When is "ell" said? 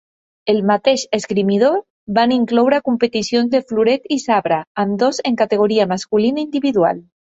0.53-0.61